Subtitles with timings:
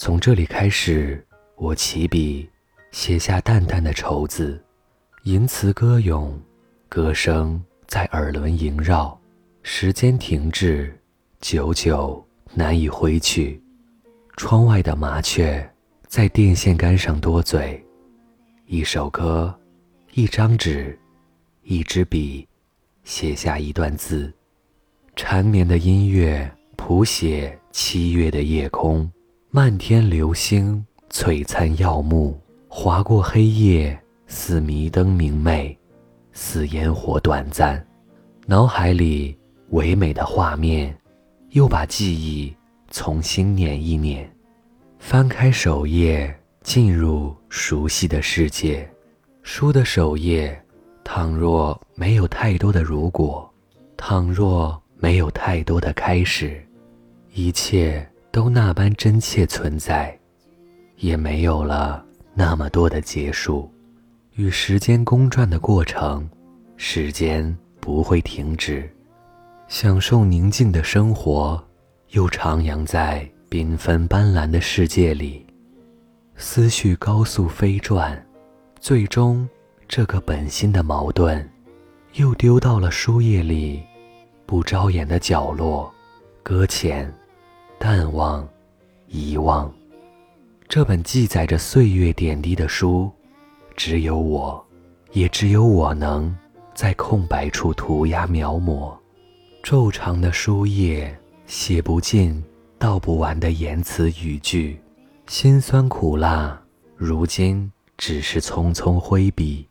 [0.00, 1.22] 从这里开始，
[1.56, 2.48] 我起笔
[2.90, 4.58] 写下淡淡的愁字，
[5.24, 6.40] 吟词歌咏，
[6.88, 9.20] 歌声在耳轮萦绕，
[9.62, 10.90] 时间停滞，
[11.40, 13.62] 久久难以挥去。
[14.38, 15.70] 窗外的麻雀
[16.06, 17.84] 在电线杆上多嘴，
[18.64, 19.54] 一首歌，
[20.14, 20.98] 一张纸，
[21.62, 22.48] 一支笔，
[23.04, 24.32] 写下一段字。
[25.14, 29.06] 缠绵的音乐谱写七月的夜空，
[29.52, 35.76] 漫天流星璀璨耀目，划过黑夜，似迷灯明媚，
[36.32, 37.84] 似烟火短暂。
[38.46, 39.36] 脑海里
[39.70, 40.96] 唯美的画面，
[41.50, 42.54] 又把记忆
[42.92, 44.30] 重新捻一捻。
[45.00, 46.32] 翻开首页，
[46.62, 48.88] 进入熟悉的世界。
[49.42, 50.56] 书的首页，
[51.02, 53.52] 倘若没有太多的如果，
[53.96, 54.80] 倘若。
[55.02, 56.62] 没有太多的开始，
[57.32, 60.16] 一切都那般真切存在，
[60.96, 63.70] 也没有了那么多的结束。
[64.34, 66.28] 与时间公转的过程，
[66.76, 68.88] 时间不会停止。
[69.68, 71.62] 享受宁静的生活，
[72.10, 75.46] 又徜徉在缤纷斑斓的世界里。
[76.36, 78.24] 思绪高速飞转，
[78.78, 79.46] 最终，
[79.86, 81.46] 这个本心的矛盾，
[82.14, 83.82] 又丢到了书页里。
[84.46, 85.92] 不招眼的角落，
[86.42, 87.12] 搁浅、
[87.82, 88.46] 淡忘、
[89.06, 89.72] 遗忘。
[90.68, 93.10] 这本记载着岁月点滴的书，
[93.74, 94.62] 只有我，
[95.12, 96.36] 也只有我能
[96.74, 98.94] 在空白处涂鸦描摹。
[99.62, 102.44] 皱长的书页，写不尽、
[102.78, 104.78] 道不完的言辞语句，
[105.26, 106.60] 辛酸苦辣，
[106.94, 109.66] 如今只是匆匆挥笔，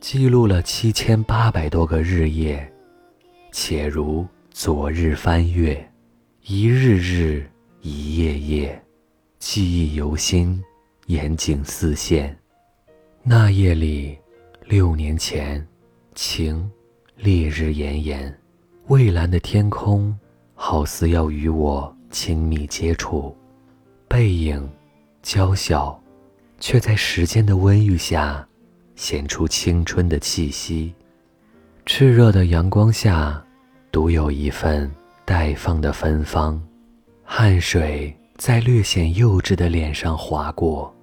[0.00, 2.72] 记录了七千八百多个日夜。
[3.52, 5.86] 且如昨日翻阅，
[6.46, 7.42] 一日日，
[7.80, 8.82] 一夜夜，
[9.38, 10.62] 记忆犹新，
[11.06, 12.38] 眼景似现。
[13.22, 14.18] 那夜里，
[14.66, 15.66] 六年前，
[16.14, 16.70] 晴，
[17.16, 18.38] 烈日炎炎，
[18.88, 20.14] 蔚蓝的天空，
[20.54, 23.34] 好似要与我亲密接触。
[24.06, 24.70] 背影，
[25.22, 25.98] 娇小，
[26.60, 28.46] 却在时间的温煜下，
[28.96, 30.92] 显出青春的气息。
[31.86, 33.42] 炽热的阳光下。
[33.90, 34.90] 独有一份
[35.24, 36.60] 待放的芬芳，
[37.24, 40.94] 汗水在略显幼稚的脸上划过，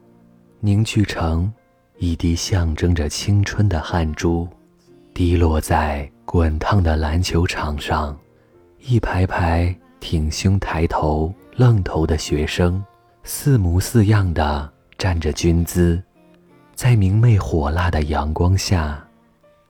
[0.60, 1.52] 凝聚成
[1.98, 4.48] 一滴象征着青春的汗珠，
[5.12, 8.16] 滴落在滚烫的篮球场上。
[8.80, 12.84] 一排排挺胸抬头愣头的学生，
[13.24, 16.02] 似模似样的站着军姿，
[16.76, 19.04] 在明媚火辣的阳光下，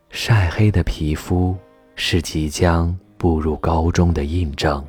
[0.09, 1.55] 晒黑的皮肤
[1.95, 2.93] 是即将。
[3.21, 4.83] 步入高中的印证，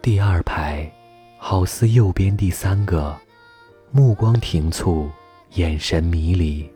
[0.00, 0.88] 第二排，
[1.36, 3.12] 好似右边第三个，
[3.90, 5.10] 目光停促，
[5.54, 6.70] 眼神迷离，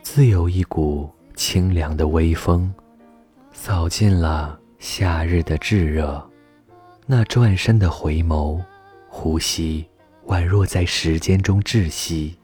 [0.00, 2.72] 自有一股清凉的微风，
[3.52, 6.26] 扫尽了夏日的炙热。
[7.04, 8.58] 那转身的回眸，
[9.10, 9.84] 呼吸
[10.28, 12.34] 宛若在时间中窒息，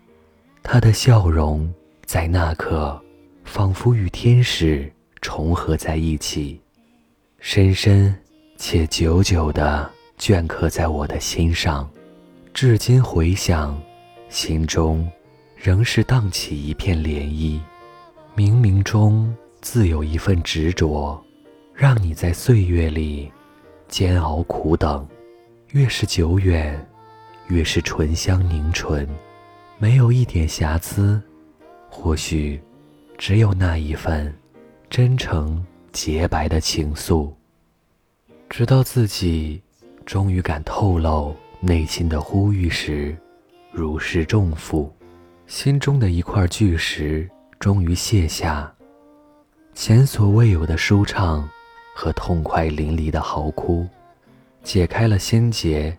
[0.63, 1.73] 他的笑容
[2.05, 3.03] 在那刻，
[3.43, 4.93] 仿佛与天使
[5.23, 6.61] 重合在一起。
[7.43, 8.15] 深深
[8.59, 11.89] 且久久地镌刻在我的心上，
[12.53, 13.81] 至今回想，
[14.29, 15.11] 心中
[15.57, 17.59] 仍是荡起一片涟漪。
[18.37, 21.19] 冥冥中自有一份执着，
[21.75, 23.33] 让你在岁月里
[23.89, 25.09] 煎熬苦等。
[25.71, 26.87] 越是久远，
[27.49, 29.09] 越是醇香凝醇，
[29.79, 31.21] 没有一点瑕疵。
[31.89, 32.61] 或许，
[33.17, 34.33] 只有那一份
[34.91, 35.65] 真诚。
[35.93, 37.33] 洁白的情愫，
[38.49, 39.61] 直到自己
[40.07, 43.17] 终于敢透露内心的呼吁时，
[43.73, 44.93] 如释重负，
[45.47, 47.29] 心中的一块巨石
[47.59, 48.73] 终于卸下，
[49.75, 51.49] 前所未有的舒畅
[51.95, 53.87] 和痛快淋漓的嚎哭，
[54.63, 55.97] 解开了心结，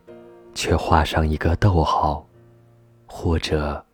[0.55, 2.25] 却画上一个逗号，
[3.05, 3.85] 或者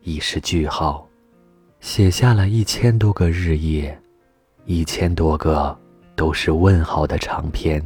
[0.00, 1.06] 已是句号，
[1.80, 3.98] 写下了一千多个日夜。
[4.64, 5.76] 一千多个
[6.14, 7.82] 都是问号的长篇。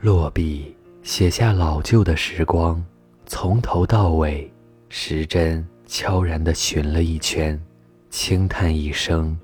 [0.00, 2.82] 落笔写下老旧的时光，
[3.26, 4.50] 从头到尾，
[4.88, 7.60] 时针悄然地寻了一圈，
[8.08, 9.36] 轻叹一声：“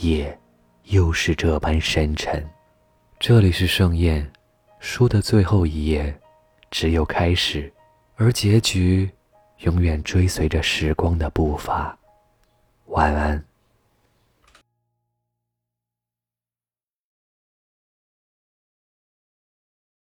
[0.00, 0.38] 夜，
[0.84, 2.42] 又是这般深沉。”
[3.20, 4.26] 这里是盛宴，
[4.78, 6.18] 书的最后一页，
[6.70, 7.70] 只有开始，
[8.16, 9.10] 而结局，
[9.58, 11.94] 永远追随着时光的步伐。
[12.86, 13.44] 晚安。